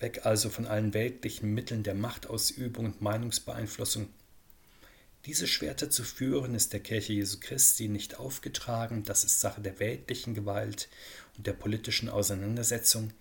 weg 0.00 0.24
also 0.24 0.48
von 0.48 0.66
allen 0.66 0.94
weltlichen 0.94 1.52
Mitteln 1.52 1.82
der 1.82 1.94
Machtausübung 1.94 2.86
und 2.86 3.02
Meinungsbeeinflussung. 3.02 4.08
Diese 5.26 5.46
Schwerter 5.46 5.90
zu 5.90 6.02
führen, 6.02 6.54
ist 6.54 6.72
der 6.72 6.80
Kirche 6.80 7.12
Jesu 7.12 7.38
Christi 7.38 7.88
nicht 7.88 8.18
aufgetragen, 8.18 9.02
das 9.04 9.24
ist 9.24 9.40
Sache 9.40 9.60
der 9.60 9.78
weltlichen 9.78 10.34
Gewalt 10.34 10.88
und 11.36 11.46
der 11.46 11.52
politischen 11.52 12.08
Auseinandersetzung. 12.08 13.12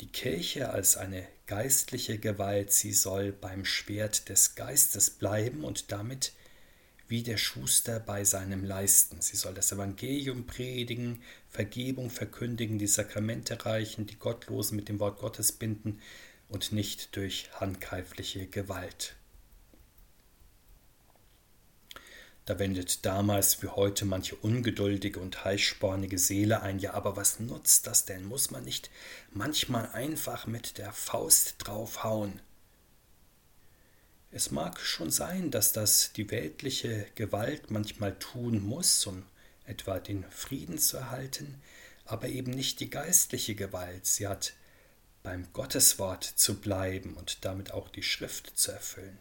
Die 0.00 0.06
Kirche 0.06 0.70
als 0.70 0.96
eine 0.96 1.26
geistliche 1.46 2.18
Gewalt, 2.18 2.72
sie 2.72 2.92
soll 2.92 3.32
beim 3.32 3.64
Schwert 3.64 4.28
des 4.28 4.54
Geistes 4.54 5.10
bleiben 5.10 5.64
und 5.64 5.90
damit 5.90 6.32
wie 7.08 7.22
der 7.22 7.38
Schuster 7.38 7.98
bei 7.98 8.22
seinem 8.22 8.64
Leisten. 8.64 9.20
Sie 9.22 9.36
soll 9.36 9.54
das 9.54 9.72
Evangelium 9.72 10.46
predigen, 10.46 11.22
Vergebung 11.48 12.10
verkündigen, 12.10 12.78
die 12.78 12.86
Sakramente 12.86 13.64
reichen, 13.64 14.06
die 14.06 14.18
Gottlosen 14.18 14.76
mit 14.76 14.88
dem 14.88 15.00
Wort 15.00 15.18
Gottes 15.18 15.52
binden 15.52 16.00
und 16.48 16.70
nicht 16.70 17.16
durch 17.16 17.48
handgreifliche 17.54 18.46
Gewalt. 18.46 19.16
Da 22.48 22.58
wendet 22.58 23.04
damals 23.04 23.62
wie 23.62 23.66
heute 23.66 24.06
manche 24.06 24.34
ungeduldige 24.34 25.20
und 25.20 25.44
heißspornige 25.44 26.16
Seele 26.16 26.62
ein, 26.62 26.78
ja, 26.78 26.94
aber 26.94 27.14
was 27.14 27.40
nutzt 27.40 27.86
das 27.86 28.06
denn? 28.06 28.24
Muss 28.24 28.50
man 28.50 28.64
nicht 28.64 28.88
manchmal 29.30 29.90
einfach 29.90 30.46
mit 30.46 30.78
der 30.78 30.94
Faust 30.94 31.56
draufhauen? 31.58 32.40
Es 34.30 34.50
mag 34.50 34.80
schon 34.80 35.10
sein, 35.10 35.50
dass 35.50 35.74
das 35.74 36.14
die 36.14 36.30
weltliche 36.30 37.04
Gewalt 37.16 37.70
manchmal 37.70 38.18
tun 38.18 38.62
muss, 38.62 39.06
um 39.06 39.24
etwa 39.66 40.00
den 40.00 40.24
Frieden 40.30 40.78
zu 40.78 40.96
erhalten, 40.96 41.60
aber 42.06 42.28
eben 42.28 42.52
nicht 42.52 42.80
die 42.80 42.88
geistliche 42.88 43.56
Gewalt. 43.56 44.06
Sie 44.06 44.26
hat 44.26 44.54
beim 45.22 45.52
Gotteswort 45.52 46.24
zu 46.24 46.58
bleiben 46.58 47.12
und 47.12 47.44
damit 47.44 47.72
auch 47.72 47.90
die 47.90 48.02
Schrift 48.02 48.58
zu 48.58 48.72
erfüllen. 48.72 49.18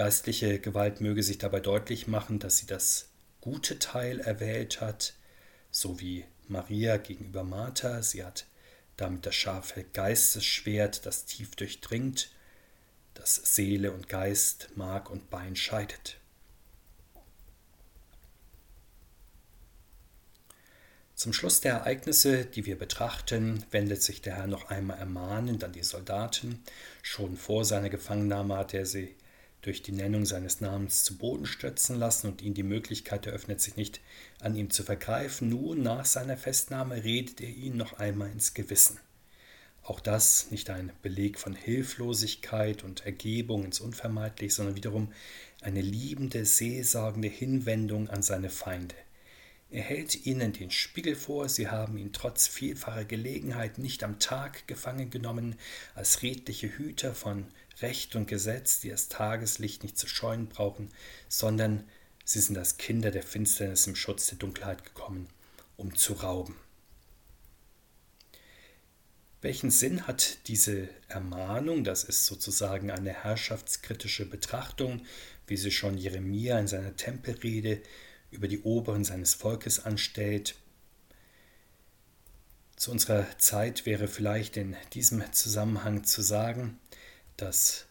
Geistliche 0.00 0.58
Gewalt 0.60 1.02
möge 1.02 1.22
sich 1.22 1.36
dabei 1.36 1.60
deutlich 1.60 2.06
machen, 2.06 2.38
dass 2.38 2.56
sie 2.56 2.64
das 2.64 3.10
gute 3.42 3.78
Teil 3.78 4.20
erwählt 4.20 4.80
hat, 4.80 5.12
so 5.70 6.00
wie 6.00 6.24
Maria 6.48 6.96
gegenüber 6.96 7.44
Martha. 7.44 8.02
Sie 8.02 8.24
hat 8.24 8.46
damit 8.96 9.26
das 9.26 9.34
scharfe 9.34 9.84
Geistesschwert, 9.84 11.04
das 11.04 11.26
tief 11.26 11.54
durchdringt 11.54 12.30
das 13.12 13.34
Seele 13.34 13.92
und 13.92 14.08
Geist, 14.08 14.70
Mark 14.74 15.10
und 15.10 15.28
Bein 15.28 15.54
scheidet. 15.54 16.16
Zum 21.14 21.34
Schluss 21.34 21.60
der 21.60 21.74
Ereignisse, 21.74 22.46
die 22.46 22.64
wir 22.64 22.78
betrachten, 22.78 23.66
wendet 23.70 24.02
sich 24.02 24.22
der 24.22 24.36
Herr 24.36 24.46
noch 24.46 24.70
einmal 24.70 24.98
ermahnend 24.98 25.62
an 25.62 25.72
die 25.72 25.82
Soldaten. 25.82 26.64
Schon 27.02 27.36
vor 27.36 27.66
seiner 27.66 27.90
Gefangennahme 27.90 28.56
hat 28.56 28.72
er 28.72 28.86
sie 28.86 29.14
durch 29.62 29.82
die 29.82 29.92
Nennung 29.92 30.24
seines 30.24 30.60
Namens 30.60 31.04
zu 31.04 31.18
Boden 31.18 31.46
stürzen 31.46 31.96
lassen 31.96 32.28
und 32.28 32.42
ihnen 32.42 32.54
die 32.54 32.62
Möglichkeit 32.62 33.26
eröffnet, 33.26 33.60
sich 33.60 33.76
nicht 33.76 34.00
an 34.40 34.54
ihm 34.54 34.70
zu 34.70 34.82
vergreifen. 34.82 35.48
Nun, 35.48 35.82
nach 35.82 36.04
seiner 36.04 36.36
Festnahme, 36.36 37.04
redet 37.04 37.40
er 37.40 37.50
ihnen 37.50 37.76
noch 37.76 37.94
einmal 37.94 38.30
ins 38.30 38.54
Gewissen. 38.54 38.98
Auch 39.82 40.00
das 40.00 40.50
nicht 40.50 40.70
ein 40.70 40.92
Beleg 41.02 41.38
von 41.38 41.54
Hilflosigkeit 41.54 42.84
und 42.84 43.04
Ergebung 43.06 43.64
ins 43.64 43.80
Unvermeidliche, 43.80 44.54
sondern 44.54 44.76
wiederum 44.76 45.12
eine 45.62 45.80
liebende, 45.80 46.44
seelsorgende 46.44 47.28
Hinwendung 47.28 48.08
an 48.08 48.22
seine 48.22 48.50
Feinde. 48.50 48.94
Er 49.72 49.82
hält 49.82 50.26
ihnen 50.26 50.52
den 50.52 50.72
Spiegel 50.72 51.14
vor, 51.14 51.48
sie 51.48 51.68
haben 51.68 51.96
ihn 51.96 52.12
trotz 52.12 52.48
vielfacher 52.48 53.04
Gelegenheit 53.04 53.78
nicht 53.78 54.02
am 54.02 54.18
Tag 54.18 54.66
gefangen 54.66 55.10
genommen, 55.10 55.54
als 55.94 56.22
redliche 56.22 56.76
Hüter 56.76 57.14
von 57.14 57.46
Recht 57.80 58.16
und 58.16 58.26
Gesetz, 58.26 58.80
die 58.80 58.88
das 58.88 59.08
Tageslicht 59.08 59.84
nicht 59.84 59.96
zu 59.96 60.08
scheuen 60.08 60.48
brauchen, 60.48 60.88
sondern 61.28 61.84
sie 62.24 62.40
sind 62.40 62.58
als 62.58 62.78
Kinder 62.78 63.12
der 63.12 63.22
Finsternis 63.22 63.86
im 63.86 63.94
Schutz 63.94 64.26
der 64.26 64.38
Dunkelheit 64.38 64.84
gekommen, 64.84 65.28
um 65.76 65.94
zu 65.94 66.14
rauben. 66.14 66.56
Welchen 69.40 69.70
Sinn 69.70 70.06
hat 70.06 70.48
diese 70.48 70.88
Ermahnung? 71.08 71.84
Das 71.84 72.02
ist 72.02 72.26
sozusagen 72.26 72.90
eine 72.90 73.12
herrschaftskritische 73.12 74.26
Betrachtung, 74.26 75.06
wie 75.46 75.56
sie 75.56 75.70
schon 75.70 75.96
Jeremia 75.96 76.58
in 76.58 76.66
seiner 76.66 76.96
Tempelrede 76.96 77.80
über 78.30 78.48
die 78.48 78.60
Oberen 78.60 79.04
seines 79.04 79.34
Volkes 79.34 79.84
anstellt. 79.84 80.54
Zu 82.76 82.92
unserer 82.92 83.26
Zeit 83.38 83.84
wäre 83.86 84.08
vielleicht 84.08 84.56
in 84.56 84.76
diesem 84.94 85.32
Zusammenhang 85.32 86.04
zu 86.04 86.22
sagen, 86.22 86.78
dass 87.36 87.86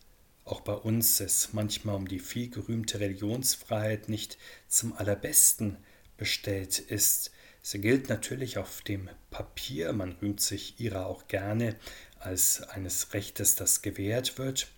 auch 0.45 0.61
bei 0.61 0.73
uns 0.73 1.19
es 1.19 1.53
manchmal 1.53 1.95
um 1.95 2.07
die 2.07 2.19
vielgerühmte 2.19 2.99
Religionsfreiheit 2.99 4.09
nicht 4.09 4.37
zum 4.67 4.93
allerbesten 4.93 5.77
bestellt 6.17 6.79
ist. 6.79 7.31
Sie 7.61 7.79
gilt 7.79 8.09
natürlich 8.09 8.57
auf 8.57 8.81
dem 8.81 9.09
Papier, 9.29 9.93
man 9.93 10.13
rühmt 10.13 10.41
sich 10.41 10.79
ihrer 10.79 11.05
auch 11.05 11.27
gerne 11.27 11.75
als 12.19 12.63
eines 12.63 13.13
Rechtes, 13.13 13.55
das 13.55 13.81
gewährt 13.81 14.37
wird 14.37 14.69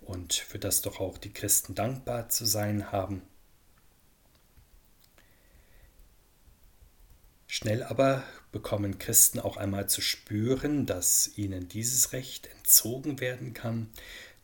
und 0.00 0.32
für 0.32 0.58
das 0.58 0.82
doch 0.82 1.00
auch 1.00 1.18
die 1.18 1.32
Christen 1.32 1.74
dankbar 1.74 2.28
zu 2.28 2.46
sein 2.46 2.90
haben. 2.90 3.22
Schnell 7.54 7.82
aber 7.82 8.24
bekommen 8.50 8.98
Christen 8.98 9.38
auch 9.38 9.58
einmal 9.58 9.86
zu 9.86 10.00
spüren, 10.00 10.86
dass 10.86 11.36
ihnen 11.36 11.68
dieses 11.68 12.14
Recht 12.14 12.46
entzogen 12.46 13.20
werden 13.20 13.52
kann, 13.52 13.90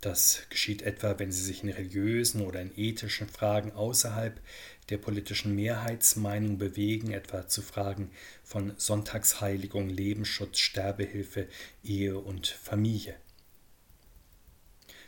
das 0.03 0.43
geschieht 0.51 0.83
etwa, 0.83 1.19
wenn 1.19 1.33
sie 1.33 1.43
sich 1.43 1.63
in 1.63 1.71
religiösen 1.71 2.43
oder 2.43 2.61
in 2.61 2.71
ethischen 2.77 3.27
Fragen 3.27 3.73
außerhalb 3.73 4.39
der 4.91 4.99
politischen 4.99 5.55
Mehrheitsmeinung 5.55 6.59
bewegen, 6.59 7.11
etwa 7.11 7.49
zu 7.49 7.63
Fragen 7.63 8.11
von 8.45 8.75
Sonntagsheiligung, 8.77 9.89
Lebensschutz, 9.89 10.59
Sterbehilfe, 10.59 11.49
Ehe 11.83 12.19
und 12.19 12.47
Familie. 12.47 13.17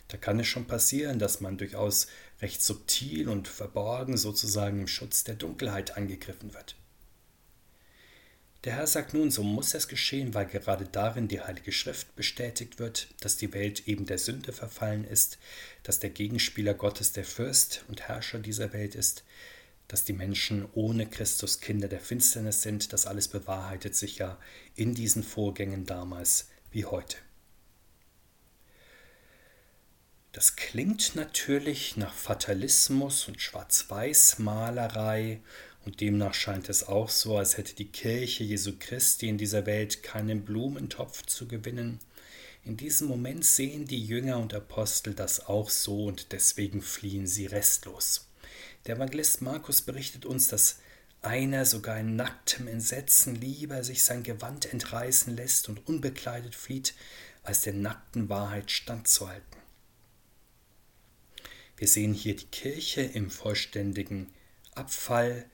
Da 0.08 0.16
kann 0.16 0.40
es 0.40 0.46
schon 0.46 0.66
passieren, 0.66 1.18
dass 1.18 1.42
man 1.42 1.58
durchaus 1.58 2.06
recht 2.40 2.62
subtil 2.62 3.28
und 3.28 3.46
verborgen 3.46 4.16
sozusagen 4.16 4.80
im 4.80 4.88
Schutz 4.88 5.22
der 5.22 5.34
Dunkelheit 5.34 5.98
angegriffen 5.98 6.54
wird. 6.54 6.79
Der 8.64 8.74
Herr 8.74 8.86
sagt 8.86 9.14
nun, 9.14 9.30
so 9.30 9.42
muss 9.42 9.72
es 9.72 9.88
geschehen, 9.88 10.34
weil 10.34 10.44
gerade 10.44 10.84
darin 10.84 11.28
die 11.28 11.40
Heilige 11.40 11.72
Schrift 11.72 12.14
bestätigt 12.14 12.78
wird, 12.78 13.08
dass 13.20 13.38
die 13.38 13.54
Welt 13.54 13.88
eben 13.88 14.04
der 14.04 14.18
Sünde 14.18 14.52
verfallen 14.52 15.04
ist, 15.04 15.38
dass 15.82 15.98
der 15.98 16.10
Gegenspieler 16.10 16.74
Gottes 16.74 17.12
der 17.12 17.24
Fürst 17.24 17.86
und 17.88 18.02
Herrscher 18.02 18.38
dieser 18.38 18.74
Welt 18.74 18.94
ist, 18.94 19.24
dass 19.88 20.04
die 20.04 20.12
Menschen 20.12 20.68
ohne 20.74 21.08
Christus 21.08 21.60
Kinder 21.60 21.88
der 21.88 22.00
Finsternis 22.00 22.60
sind, 22.60 22.92
das 22.92 23.06
alles 23.06 23.28
bewahrheitet 23.28 23.96
sich 23.96 24.18
ja 24.18 24.38
in 24.76 24.94
diesen 24.94 25.22
Vorgängen 25.22 25.86
damals 25.86 26.48
wie 26.70 26.84
heute. 26.84 27.16
Das 30.32 30.54
klingt 30.54 31.16
natürlich 31.16 31.96
nach 31.96 32.14
Fatalismus 32.14 33.26
und 33.26 33.40
Schwarz-Weiß-Malerei 33.40 35.40
und 35.84 36.00
demnach 36.00 36.34
scheint 36.34 36.68
es 36.68 36.86
auch 36.86 37.08
so, 37.08 37.38
als 37.38 37.56
hätte 37.56 37.74
die 37.74 37.90
Kirche 37.90 38.44
Jesu 38.44 38.72
Christi 38.78 39.28
in 39.28 39.38
dieser 39.38 39.66
Welt 39.66 40.02
keinen 40.02 40.44
Blumentopf 40.44 41.24
zu 41.24 41.48
gewinnen. 41.48 41.98
In 42.64 42.76
diesem 42.76 43.08
Moment 43.08 43.44
sehen 43.44 43.86
die 43.86 44.04
Jünger 44.04 44.38
und 44.38 44.52
Apostel 44.52 45.14
das 45.14 45.46
auch 45.46 45.70
so 45.70 46.04
und 46.04 46.32
deswegen 46.32 46.82
fliehen 46.82 47.26
sie 47.26 47.46
restlos. 47.46 48.28
Der 48.86 48.96
Evangelist 48.96 49.40
Markus 49.40 49.80
berichtet 49.82 50.26
uns, 50.26 50.48
dass 50.48 50.78
einer 51.22 51.64
sogar 51.66 51.98
in 51.98 52.16
nacktem 52.16 52.66
Entsetzen 52.66 53.34
lieber 53.34 53.82
sich 53.84 54.04
sein 54.04 54.22
Gewand 54.22 54.72
entreißen 54.72 55.34
lässt 55.34 55.68
und 55.68 55.86
unbekleidet 55.86 56.54
flieht, 56.54 56.94
als 57.42 57.62
der 57.62 57.74
nackten 57.74 58.28
Wahrheit 58.28 58.70
standzuhalten. 58.70 59.60
Wir 61.76 61.88
sehen 61.88 62.12
hier 62.12 62.36
die 62.36 62.46
Kirche 62.46 63.00
im 63.00 63.30
vollständigen 63.30 64.32
Abfall, 64.74 65.46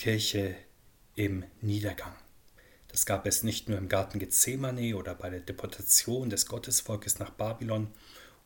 Kirche 0.00 0.56
im 1.14 1.44
Niedergang. 1.60 2.14
Das 2.88 3.04
gab 3.04 3.26
es 3.26 3.42
nicht 3.42 3.68
nur 3.68 3.76
im 3.76 3.90
Garten 3.90 4.18
Gethsemane 4.18 4.96
oder 4.96 5.14
bei 5.14 5.28
der 5.28 5.40
Deportation 5.40 6.30
des 6.30 6.46
Gottesvolkes 6.46 7.18
nach 7.18 7.28
Babylon 7.28 7.88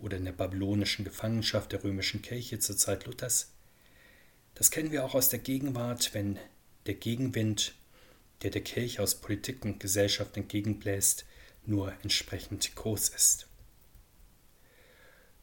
oder 0.01 0.17
in 0.17 0.25
der 0.25 0.33
babylonischen 0.33 1.05
Gefangenschaft 1.05 1.71
der 1.71 1.85
römischen 1.85 2.23
Kirche 2.23 2.59
zur 2.59 2.77
Zeit 2.77 3.07
Luthers. 3.07 3.53
Das 4.57 4.73
kennen 4.73 4.91
wir 4.91 5.05
auch 5.05 5.15
aus 5.15 5.29
der 5.29 5.39
Gegenwart, 5.39 6.13
wenn 6.13 6.41
der 6.87 6.95
Gegenwind, 6.95 7.77
der 8.43 8.51
der 8.51 8.63
Kirche 8.63 9.01
aus 9.01 9.15
Politik 9.15 9.65
und 9.65 9.79
Gesellschaft 9.79 10.37
entgegenbläst, 10.37 11.25
nur 11.67 11.93
entsprechend 12.03 12.75
groß 12.75 13.11
ist. 13.11 13.47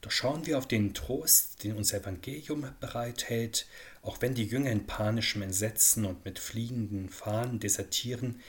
Doch 0.02 0.12
schauen 0.12 0.48
wir 0.48 0.58
auf 0.58 0.68
den 0.68 0.94
Trost, 0.94 1.64
den 1.64 1.76
unser 1.76 1.98
Evangelium 1.98 2.68
bereithält, 2.80 3.68
auch 4.02 4.20
wenn 4.22 4.34
die 4.34 4.46
Jünger 4.46 4.72
in 4.72 4.88
panischem 4.88 5.44
Entsetzen 5.44 6.06
und 6.06 6.26
mit 6.26 6.40
fliehenden 6.40 7.10
Fahnen 7.10 7.60
desertieren, 7.60 8.42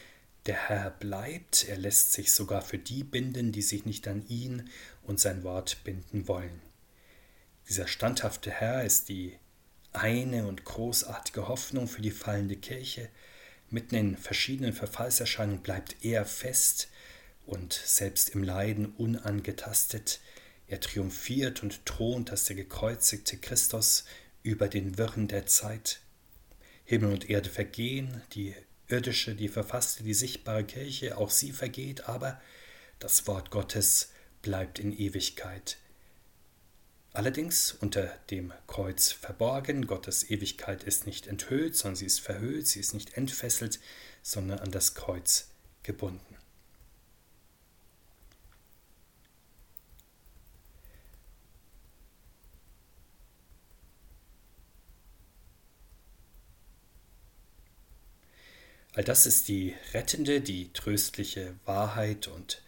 der 0.47 0.69
Herr 0.69 0.91
bleibt, 0.91 1.69
er 1.69 1.77
lässt 1.77 2.12
sich 2.12 2.33
sogar 2.33 2.62
für 2.62 2.79
die 2.79 3.05
binden, 3.05 3.53
die 3.53 3.62
sich 3.62 3.85
nicht 3.85 4.09
an 4.09 4.27
ihn 4.29 4.71
und 5.03 5.21
sein 5.21 5.45
Wort 5.45 5.85
binden 5.85 6.27
wollen. 6.27 6.61
Dieser 7.69 7.87
standhafte 7.87 8.51
Herr 8.51 8.83
ist 8.85 9.09
die 9.09 9.38
eine 9.93 10.47
und 10.47 10.65
großartige 10.65 11.49
Hoffnung 11.49 11.87
für 11.87 12.03
die 12.03 12.11
fallende 12.11 12.57
Kirche. 12.57 13.09
Mitten 13.71 13.95
in 13.95 14.17
verschiedenen 14.17 14.73
Verfallserscheinungen 14.73 15.62
bleibt 15.62 15.97
er 16.03 16.25
fest 16.25 16.88
und 17.47 17.73
selbst 17.73 18.31
im 18.31 18.43
Leiden 18.43 18.87
unangetastet. 18.97 20.21
Er 20.73 20.81
triumphiert 20.81 21.63
und 21.63 21.85
thront 21.85 22.31
als 22.31 22.47
der 22.47 22.57
gekreuzigte 22.57 23.37
Christus 23.37 24.07
über 24.43 24.69
den 24.69 24.97
Wirren 24.97 25.29
der 25.29 25.45
Zeit. 25.45 26.01
Himmel 26.87 27.13
und 27.13 27.29
Erde 27.29 27.51
vergehen, 27.51 28.23
die 28.33 28.55
irdische, 28.89 29.35
die 29.35 29.49
verfasste, 29.49 30.03
die 30.03 30.15
sichtbare 30.15 30.65
Kirche, 30.65 31.19
auch 31.19 31.29
sie 31.29 31.53
vergeht, 31.53 32.09
aber 32.09 32.41
das 33.01 33.27
Wort 33.27 33.51
Gottes 33.51 34.13
bleibt 34.41 34.79
in 34.79 34.99
Ewigkeit. 34.99 35.77
Allerdings 37.13 37.73
unter 37.79 38.07
dem 38.31 38.55
Kreuz 38.67 39.13
verborgen, 39.13 39.87
Gottes 39.87 40.31
Ewigkeit 40.31 40.85
ist 40.85 41.05
nicht 41.05 41.27
enthüllt, 41.27 41.77
sondern 41.77 41.97
sie 41.97 42.07
ist 42.07 42.21
verhüllt, 42.21 42.67
sie 42.67 42.81
ist 42.81 42.95
nicht 42.95 43.19
entfesselt, 43.19 43.79
sondern 44.23 44.61
an 44.61 44.71
das 44.71 44.95
Kreuz 44.95 45.51
gebunden. 45.83 46.32
All 58.94 59.05
das 59.05 59.24
ist 59.24 59.48
die 59.48 59.74
rettende, 59.94 60.42
die 60.42 60.70
tröstliche 60.74 61.55
Wahrheit 61.64 62.28
und 62.28 62.62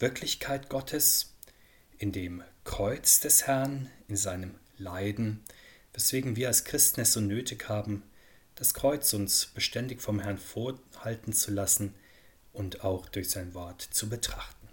Wirklichkeit 0.00 0.68
Gottes 0.68 1.34
in 1.96 2.10
dem 2.10 2.42
Kreuz 2.64 3.20
des 3.20 3.46
Herrn, 3.46 3.88
in 4.08 4.16
seinem 4.16 4.56
Leiden, 4.78 5.44
weswegen 5.92 6.34
wir 6.34 6.48
als 6.48 6.64
Christen 6.64 7.02
es 7.02 7.12
so 7.12 7.20
nötig 7.20 7.68
haben, 7.68 8.02
das 8.56 8.74
Kreuz 8.74 9.12
uns 9.12 9.46
beständig 9.46 10.02
vom 10.02 10.18
Herrn 10.18 10.38
vorhalten 10.38 11.32
zu 11.32 11.52
lassen 11.52 11.94
und 12.52 12.82
auch 12.82 13.08
durch 13.08 13.30
sein 13.30 13.54
Wort 13.54 13.80
zu 13.80 14.08
betrachten. 14.08 14.68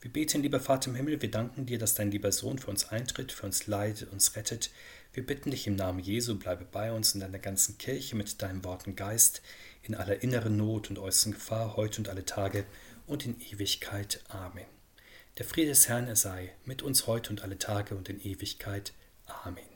Wir 0.00 0.12
beten, 0.12 0.42
lieber 0.42 0.60
Vater 0.60 0.90
im 0.90 0.96
Himmel, 0.96 1.20
wir 1.20 1.30
danken 1.30 1.66
dir, 1.66 1.78
dass 1.78 1.94
dein 1.94 2.10
lieber 2.10 2.30
Sohn 2.32 2.58
für 2.58 2.70
uns 2.70 2.88
eintritt, 2.88 3.32
für 3.32 3.46
uns 3.46 3.66
leidet, 3.66 4.12
uns 4.12 4.36
rettet. 4.36 4.70
Wir 5.14 5.26
bitten 5.26 5.50
dich 5.50 5.66
im 5.66 5.76
Namen 5.76 5.98
Jesu, 5.98 6.38
bleibe 6.38 6.64
bei 6.64 6.90
uns 6.90 7.14
in 7.14 7.20
deiner 7.20 7.38
ganzen 7.38 7.76
Kirche 7.76 8.16
mit 8.16 8.40
deinem 8.40 8.64
Worten 8.64 8.96
Geist, 8.96 9.42
in 9.82 9.94
aller 9.94 10.22
inneren 10.22 10.56
Not 10.56 10.88
und 10.88 10.98
äußeren 10.98 11.34
Gefahr, 11.34 11.76
heute 11.76 11.98
und 12.00 12.08
alle 12.08 12.24
Tage 12.24 12.64
und 13.06 13.26
in 13.26 13.38
Ewigkeit. 13.40 14.22
Amen. 14.28 14.64
Der 15.36 15.44
Friede 15.44 15.68
des 15.68 15.88
Herrn 15.88 16.14
sei 16.16 16.54
mit 16.64 16.80
uns 16.82 17.06
heute 17.06 17.30
und 17.30 17.42
alle 17.42 17.58
Tage 17.58 17.94
und 17.94 18.08
in 18.08 18.24
Ewigkeit. 18.24 18.94
Amen. 19.26 19.71